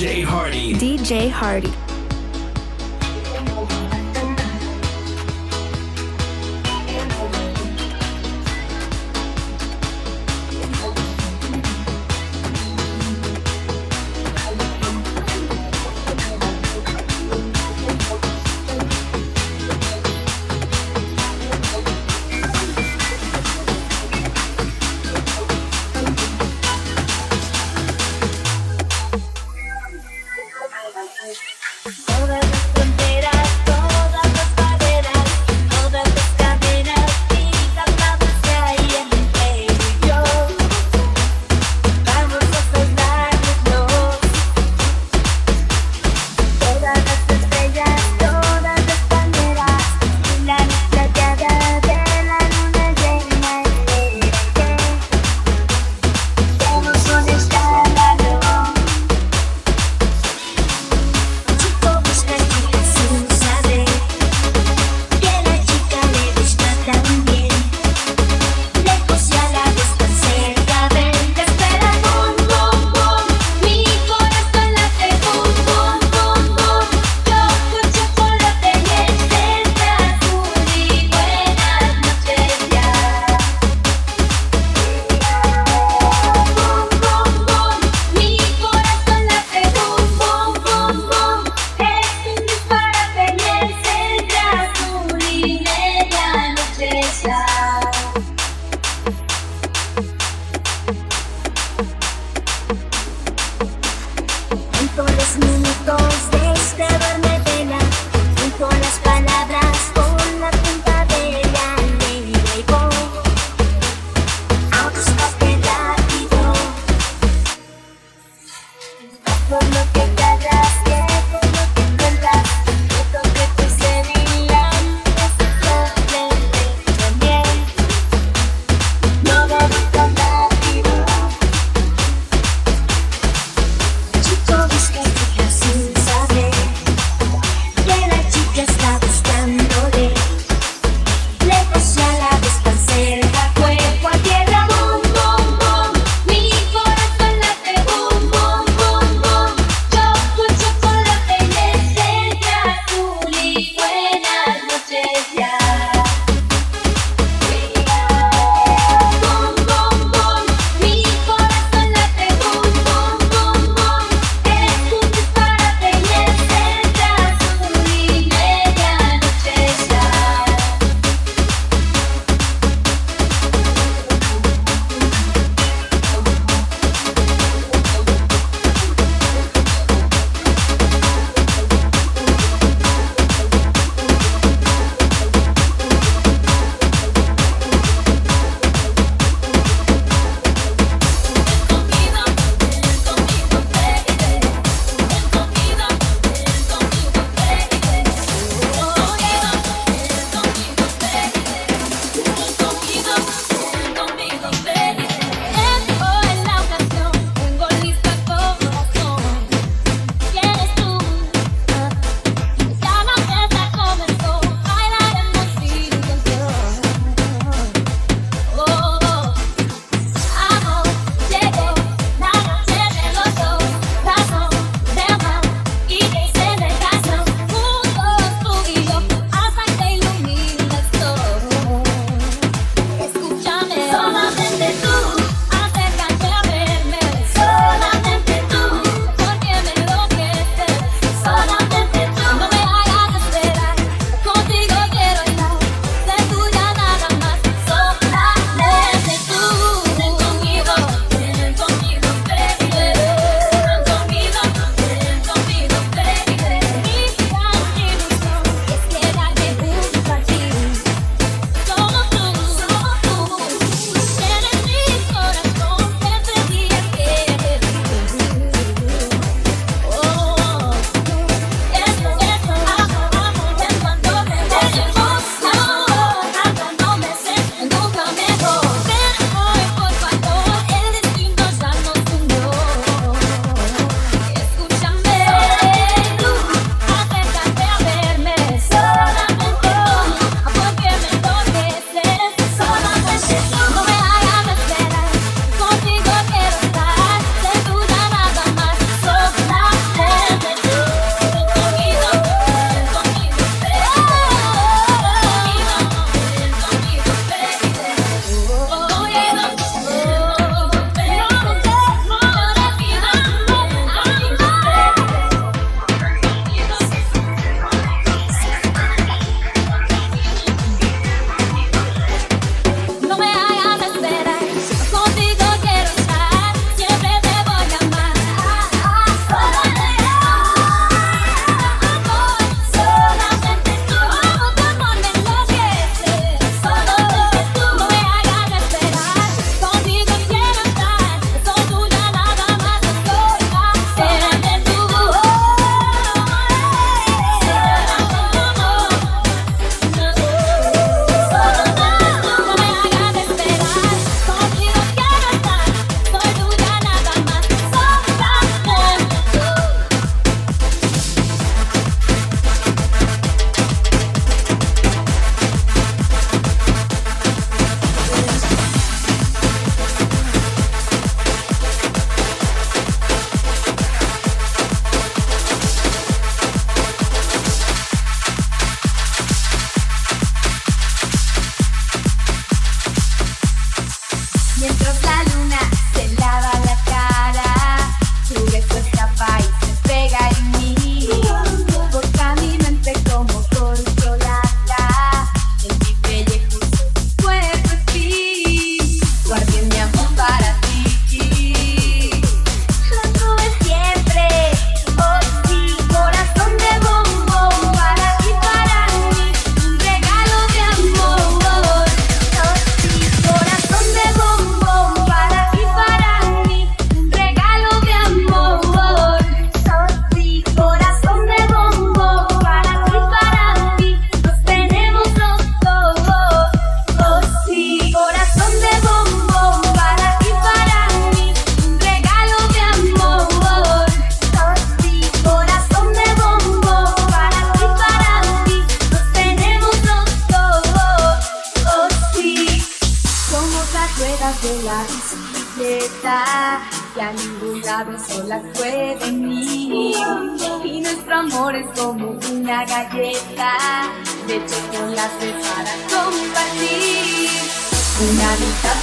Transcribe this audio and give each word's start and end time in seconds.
DJ 0.00 0.24
Hardy. 0.24 0.72
DJ 0.76 1.28
Hardy. 1.30 1.79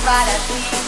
Para 0.07 0.37
ti 0.47 0.86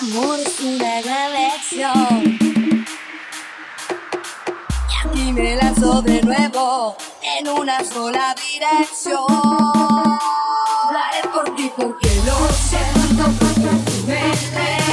amor 0.00 0.38
es 0.40 0.60
una 0.60 1.00
gran 1.00 1.32
lección. 1.32 2.38
Y 4.88 5.08
aquí 5.08 5.32
me 5.32 5.56
lanzo 5.56 6.02
de 6.02 6.22
nuevo 6.22 6.96
en 7.22 7.48
una 7.48 7.82
sola 7.84 8.34
dirección. 8.34 9.26
Daré 10.92 11.28
por 11.32 11.54
ti 11.54 11.70
porque 11.76 12.10
lo 12.26 12.36
siento, 12.52 13.24
porque 13.38 13.70
tú 13.86 14.06
me 14.06 14.85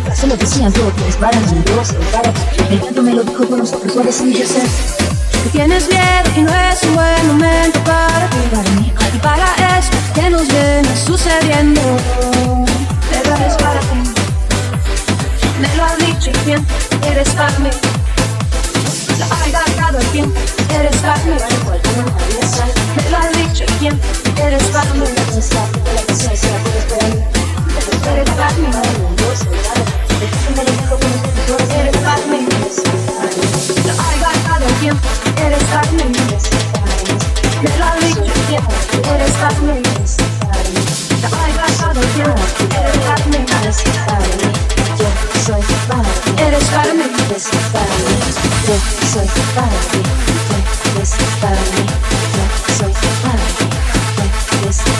la 0.00 0.08
ves 0.08 0.24
atrás, 0.24 0.40
lo 0.40 0.46
siento. 0.46 0.92
Quieres 0.96 1.16
para 1.16 1.38
mí, 1.38 1.46
soy 1.48 1.96
para 2.12 2.32
ti. 2.32 2.40
El 2.70 2.78
viento 2.78 3.02
me 3.02 3.14
lo 3.14 3.22
dijo 3.22 3.46
con 3.46 3.58
los 3.58 3.72
ojos 3.72 3.92
suaves 3.92 4.20
y 4.20 4.32
yo 4.32 4.44
Que 5.42 5.48
tienes 5.52 5.88
miedo 5.88 6.30
y 6.36 6.42
no 6.42 6.54
es 6.54 6.82
un 6.84 6.94
buen 6.94 7.26
momento 7.28 7.80
para 7.84 8.28
ti, 8.30 8.36
para 8.50 8.70
mí. 8.70 8.92
Y 9.14 9.18
para 9.18 9.78
esto 9.78 9.96
que 10.14 10.30
nos 10.30 10.46
viene 10.48 10.96
sucediendo. 10.96 11.80
Pero 13.10 13.36
eres 13.36 13.54
para 13.54 13.80
ti. 13.80 13.86
Me 15.60 15.76
lo 15.76 15.84
has 15.84 15.98
dicho 15.98 16.30
bien, 16.44 16.66
eres 17.06 17.28
para 17.30 17.58
mí. 17.58 17.70
Lo 19.18 19.24
has 19.24 19.52
gastado 19.52 19.98
el 19.98 20.06
tiempo, 20.06 20.38
eres 20.78 20.96
para 20.96 21.16
mí. 21.24 21.36
Me 22.96 23.10
lo 23.10 23.16
has 23.18 23.32
dicho 23.32 23.64
bien, 23.80 24.00
eres 24.36 24.62
para 24.64 24.94
mí. 24.94 25.04
Eres 28.10 28.30
para 28.30 28.50
mí. 28.54 29.00
Eres 35.70 35.78
para 35.78 35.92
mí. 35.92 36.02
Me 37.62 37.70
lo 37.78 37.84
has 37.84 38.00
dicho 38.00 38.40
bien, 38.48 38.62
eres 39.14 39.32
para 39.32 39.60
mí. 39.60 39.82
Lo 41.22 41.28
has 41.28 41.56
gastado 41.56 42.00
el 42.00 42.08
tiempo, 42.08 42.42
eres 42.74 42.96
para 43.06 43.26
mí. 43.26 43.38
Soy 45.46 45.62
para 45.86 46.02
ti, 46.02 46.42
Eres 46.42 46.64
para 46.64 46.94
mí. 46.94 47.02
eres 47.30 47.48
para 47.72 47.84
mí, 47.84 48.24
yo 48.66 48.76
soy 49.06 49.28
para 49.54 49.70
ti, 49.90 50.00
tú 50.48 50.98
eres 50.98 51.12
para 51.40 51.60
mí, 51.60 51.84
yo 52.66 52.86
soy 52.86 52.92
para 53.00 53.36
ti, 53.36 53.66
tú 54.48 54.64
eres 54.64 54.78
para 54.78 54.92
mí, 54.92 54.99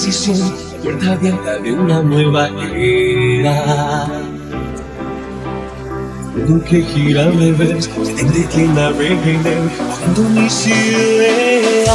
transición, 0.00 0.56
puerta 0.82 1.12
abierta 1.12 1.58
de 1.58 1.72
una 1.72 2.02
nueva 2.02 2.48
era. 2.74 4.06
Tengo 6.34 6.64
que 6.64 6.82
girar 6.82 7.28
al 7.28 7.38
revés, 7.38 7.90
detente 7.98 8.46
quien 8.46 8.74
navegue 8.74 9.38
cuando 10.00 10.22
mis 10.40 10.66
ideas. 10.66 11.90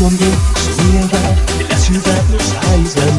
Cuando 0.00 0.24
su 0.24 0.82
mirada 0.82 1.20
de 1.56 1.64
la 1.68 1.78
ciudad 1.78 2.22
nos 2.32 2.52
aíslan 2.72 3.17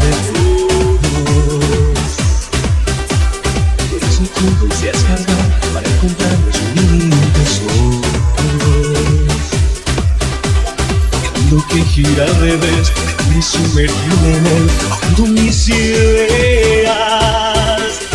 las 12.19 12.37
redes 12.39 12.91
me 13.29 13.41
sumergieron 13.41 14.25
en 14.25 14.45
el 14.45 14.69
fondo 14.69 15.25
mis 15.41 15.69
ideas. 15.69 16.89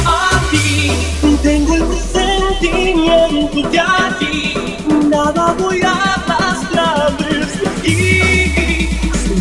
A 0.04 0.42
ti. 0.50 0.92
Tengo 1.42 1.74
el 1.74 1.84
presentimiento 1.84 3.70
que 3.70 3.80
a 3.80 4.16
ti. 4.18 4.54
Nada 5.08 5.54
voy 5.58 5.80
a 5.82 5.92
arrastrar 5.92 7.16
y 7.82 8.90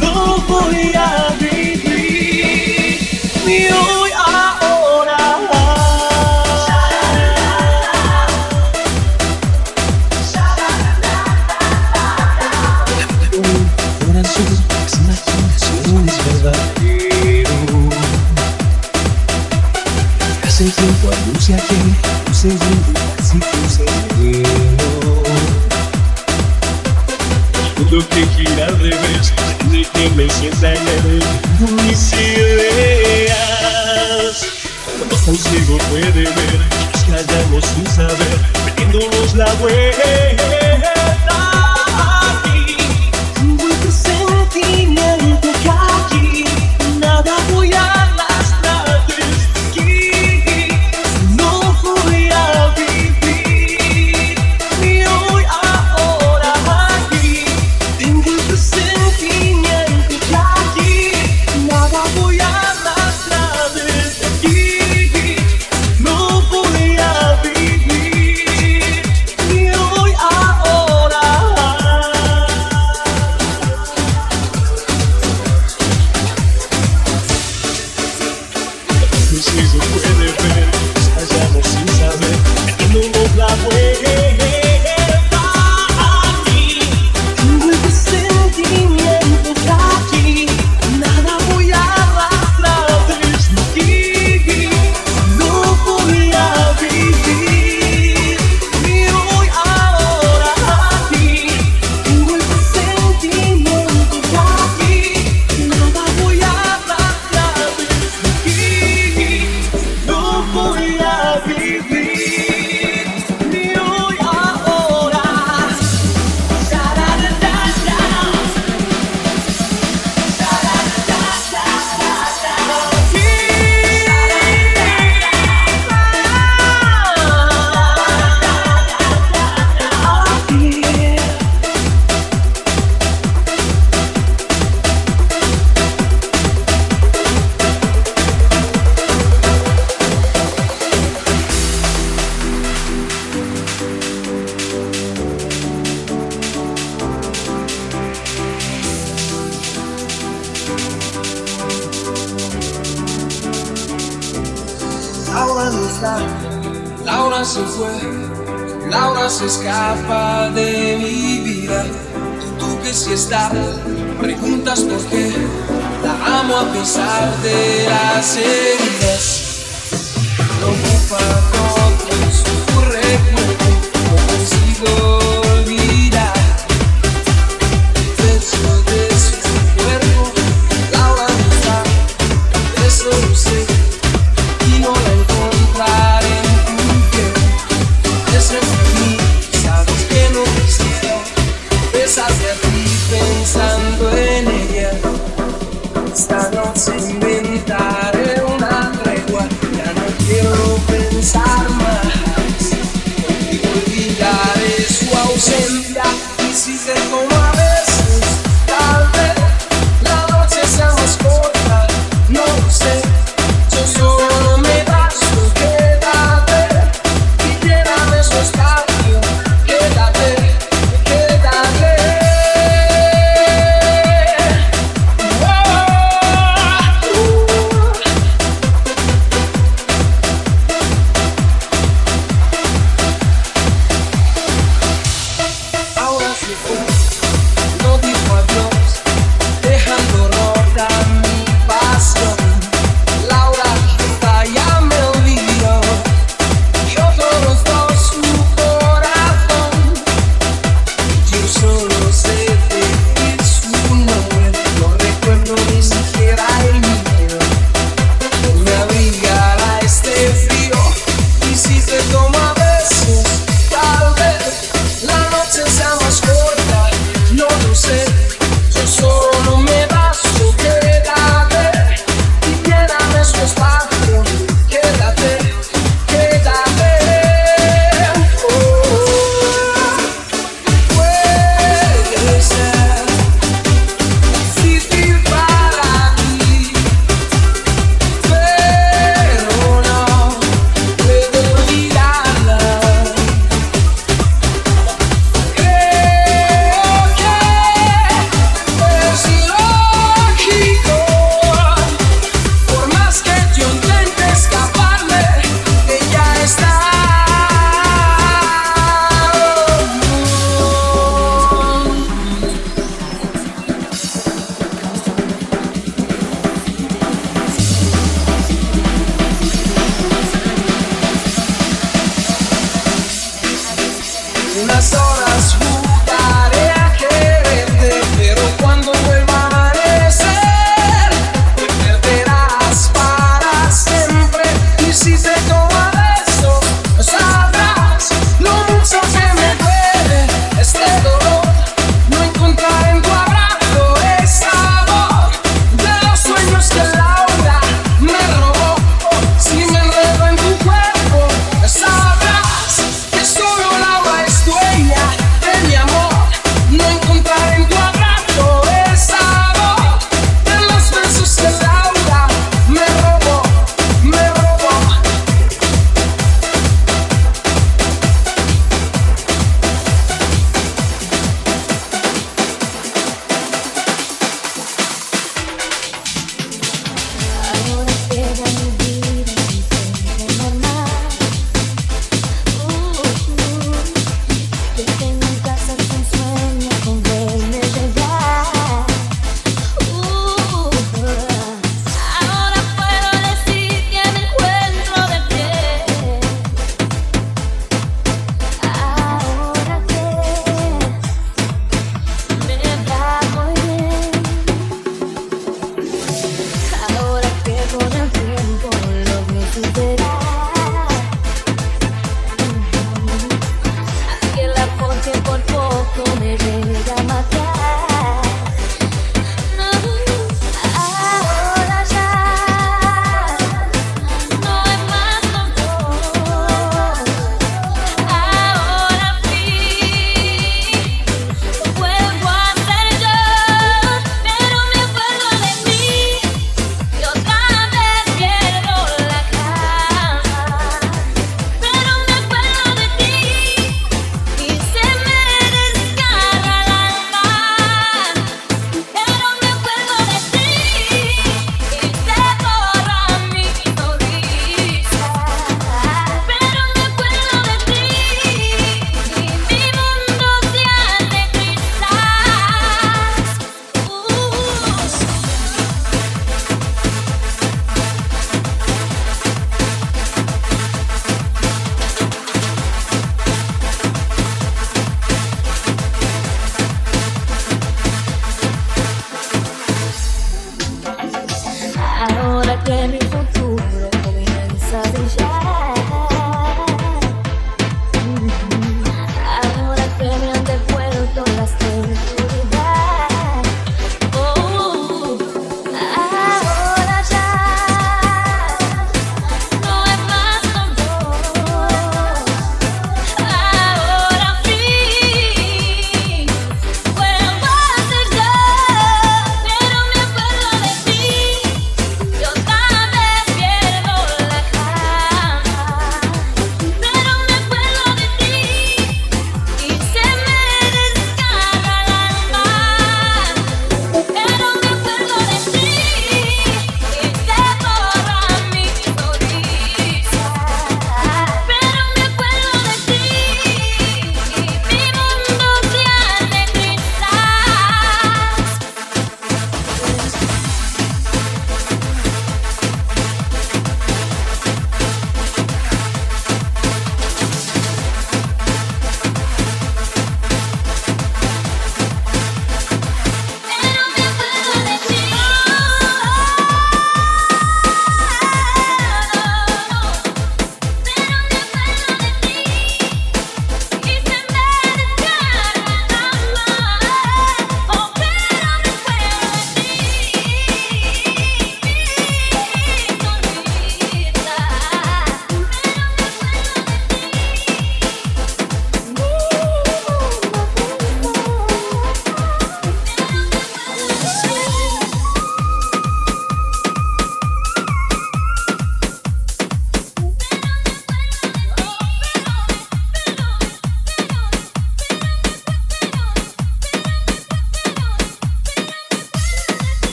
no 0.00 0.38
voy 0.48 0.92
a 0.94 1.27